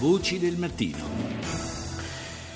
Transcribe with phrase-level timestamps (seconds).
[0.00, 0.96] Voci del mattino.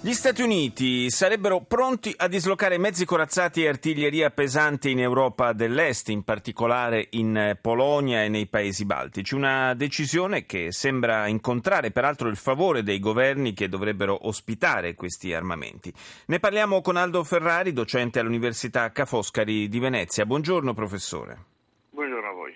[0.00, 6.08] Gli Stati Uniti sarebbero pronti a dislocare mezzi corazzati e artiglieria pesante in Europa dell'Est,
[6.08, 9.34] in particolare in Polonia e nei paesi baltici.
[9.34, 15.92] Una decisione che sembra incontrare peraltro il favore dei governi che dovrebbero ospitare questi armamenti.
[16.28, 20.24] Ne parliamo con Aldo Ferrari, docente all'Università Ca' Foscari di Venezia.
[20.24, 21.44] Buongiorno professore.
[21.90, 22.54] Buongiorno a voi.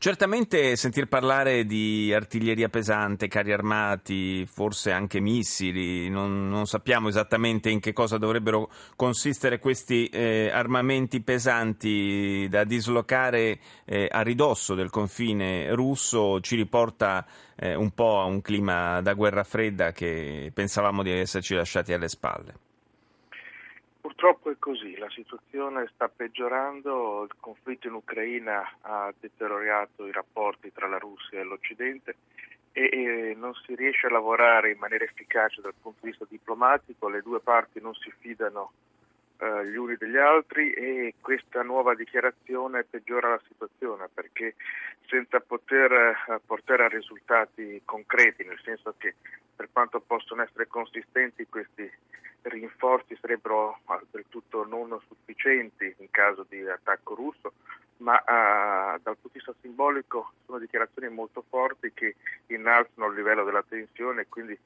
[0.00, 7.68] Certamente sentir parlare di artiglieria pesante, carri armati, forse anche missili, non, non sappiamo esattamente
[7.68, 14.88] in che cosa dovrebbero consistere questi eh, armamenti pesanti da dislocare eh, a ridosso del
[14.88, 17.26] confine russo, ci riporta
[17.56, 22.08] eh, un po' a un clima da guerra fredda che pensavamo di esserci lasciati alle
[22.08, 22.67] spalle.
[24.08, 30.72] Purtroppo è così, la situazione sta peggiorando, il conflitto in Ucraina ha deteriorato i rapporti
[30.72, 32.16] tra la Russia e l'Occidente
[32.72, 37.20] e, non si riesce a lavorare in maniera efficace dal punto di vista diplomatico, le
[37.20, 38.72] due parti non si fidano
[39.38, 44.54] eh, gli uni degli altri e questa nuova dichiarazione peggiora la situazione perché
[45.06, 49.14] senza poter eh, portare a risultati concreti, nel senso che
[49.54, 51.90] per quanto possono essere consistenti questi
[52.42, 57.52] rinforzi sarebbero del tutto non sufficienti in caso di attacco russo,
[57.98, 62.14] ma uh, dal punto di vista simbolico sono dichiarazioni molto forti che
[62.46, 64.58] innalzano il livello della tensione e quindi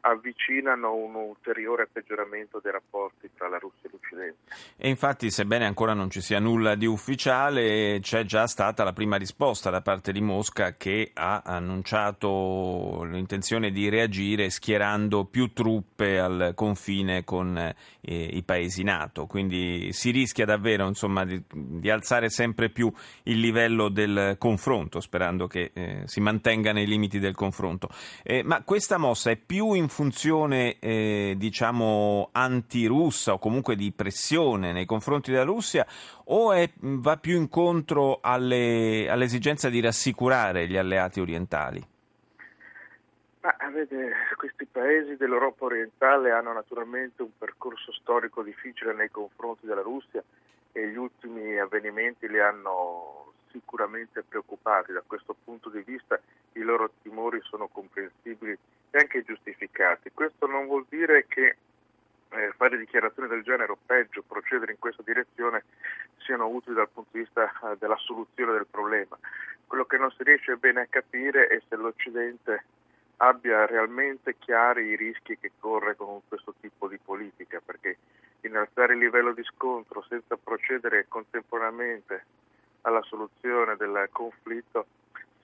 [0.00, 4.36] avvicinano un ulteriore peggioramento dei rapporti tra la Russia e l'Occidente.
[4.76, 9.16] E infatti, sebbene ancora non ci sia nulla di ufficiale, c'è già stata la prima
[9.16, 16.52] risposta da parte di Mosca che ha annunciato l'intenzione di reagire schierando più truppe al
[16.54, 19.26] confine con eh, i paesi NATO.
[19.26, 22.92] Quindi si rischia davvero insomma, di, di, alzare sempre più
[23.24, 27.88] il livello del confronto, sperando che eh, si mantenga nei limiti del confronto.
[28.22, 34.72] Eh, ma questa mossa è più in funzione eh, diciamo antirussa o comunque di pressione
[34.72, 35.86] nei confronti della Russia
[36.24, 41.86] o è, va più incontro alle, all'esigenza di rassicurare gli alleati orientali?
[43.40, 49.80] Ma vede, questi paesi dell'Europa orientale hanno naturalmente un percorso storico difficile nei confronti della
[49.80, 50.22] Russia
[50.72, 54.92] e gli ultimi avvenimenti li hanno sicuramente preoccupati.
[54.92, 56.20] Da questo punto di vista
[56.52, 58.58] i loro timori sono comprensibili
[58.90, 60.10] e anche giustificati.
[60.12, 61.56] Questo non vuol dire che
[62.30, 65.64] eh, fare dichiarazioni del genere o peggio procedere in questa direzione
[66.18, 69.16] siano utili dal punto di vista eh, della soluzione del problema.
[69.66, 72.64] Quello che non si riesce bene a capire è se l'Occidente
[73.18, 77.98] abbia realmente chiari i rischi che corre con questo tipo di politica, perché
[78.42, 82.24] innalzare il livello di scontro senza procedere contemporaneamente
[82.82, 84.86] alla soluzione del conflitto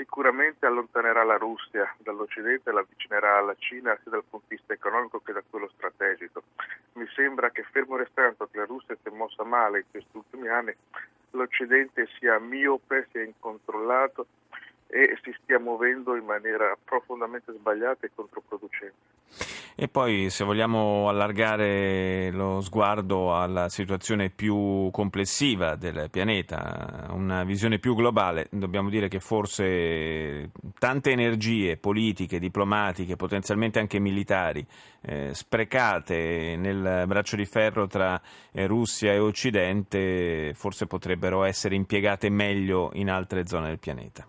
[0.00, 4.72] sicuramente allontanerà la Russia dall'Occidente e la avvicinerà alla Cina sia dal punto di vista
[4.72, 6.42] economico che da quello strategico.
[6.94, 10.48] Mi sembra che fermo restando che la Russia si è mossa male in questi ultimi
[10.48, 10.74] anni,
[11.32, 14.26] l'Occidente sia miope, sia incontrollato
[14.90, 19.18] e si stia muovendo in maniera profondamente sbagliata e controproducente.
[19.76, 27.78] E poi se vogliamo allargare lo sguardo alla situazione più complessiva del pianeta, una visione
[27.78, 34.66] più globale, dobbiamo dire che forse tante energie politiche, diplomatiche, potenzialmente anche militari,
[35.02, 38.20] eh, sprecate nel braccio di ferro tra
[38.52, 44.26] eh, Russia e Occidente, forse potrebbero essere impiegate meglio in altre zone del pianeta.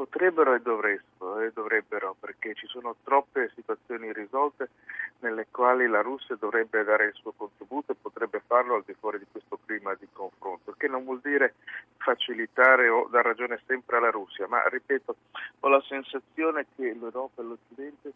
[0.00, 4.70] Potrebbero e dovrebbero, e dovrebbero, perché ci sono troppe situazioni irrisolte
[5.18, 9.18] nelle quali la Russia dovrebbe dare il suo contributo e potrebbe farlo al di fuori
[9.18, 11.52] di questo clima di confronto, che non vuol dire
[11.98, 15.16] facilitare o dar ragione sempre alla Russia, ma ripeto,
[15.60, 18.12] ho la sensazione che l'Europa e l'Occidente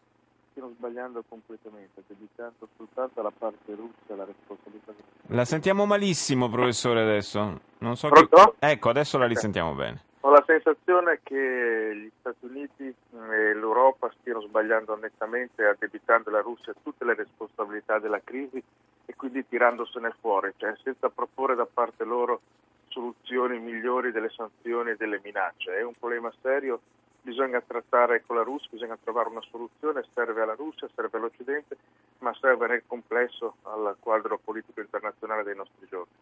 [0.53, 4.95] stiano sbagliando completamente, dedicando soltanto alla parte russa la responsabilità.
[5.27, 7.61] La sentiamo malissimo, professore, adesso.
[7.81, 8.09] Non so?
[8.09, 8.27] Che...
[8.59, 10.04] Ecco, adesso la risentiamo bene.
[10.25, 16.73] Ho la sensazione che gli Stati Uniti e l'Europa stiano sbagliando nettamente addebitando alla Russia
[16.83, 18.57] tutte le responsabilità della crisi
[19.05, 22.41] e quindi tirandosene fuori, cioè senza proporre da parte loro
[22.89, 25.77] soluzioni migliori delle sanzioni e delle minacce.
[25.77, 26.81] È un problema serio,
[27.25, 31.77] bisogna trattare con la Russia, bisogna trovare una soluzione, serve alla Russia, serve all'Occidente,
[32.19, 36.13] ma serve nel complesso al quadro politico internazionale dei nostri giorni.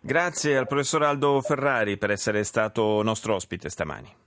[0.00, 4.12] Grazie al professor Aldo Ferrari per essere stato nostro ospite stamani.